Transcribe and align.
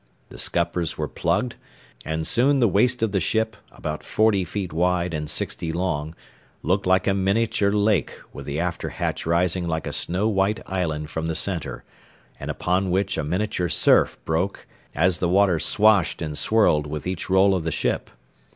The 0.29 0.39
scuppers 0.39 0.97
were 0.97 1.07
plugged, 1.07 1.57
and 2.03 2.25
soon 2.25 2.59
the 2.59 2.67
waist 2.67 3.03
of 3.03 3.11
the 3.11 3.19
ship, 3.19 3.55
about 3.71 4.03
forty 4.03 4.43
feet 4.43 4.73
wide 4.73 5.13
and 5.13 5.29
sixty 5.29 5.71
long, 5.71 6.15
looked 6.63 6.87
like 6.87 7.05
a 7.05 7.13
miniature 7.13 7.69
lake 7.71 8.15
with 8.33 8.47
the 8.47 8.59
after 8.59 8.89
hatch 8.89 9.27
rising 9.27 9.67
like 9.67 9.85
a 9.85 9.93
snow 9.93 10.27
white 10.27 10.59
island 10.65 11.11
from 11.11 11.27
the 11.27 11.35
centre, 11.35 11.83
and 12.39 12.49
upon 12.49 12.89
which 12.89 13.15
a 13.15 13.23
miniature 13.23 13.69
surf 13.69 14.17
broke 14.25 14.65
as 14.95 15.19
the 15.19 15.29
water 15.29 15.59
swashed 15.59 16.19
and 16.19 16.35
swirled 16.35 16.87
with 16.87 17.05
each 17.05 17.29
roll 17.29 17.53
of 17.53 17.63
the 17.63 17.71
ship. 17.71 18.09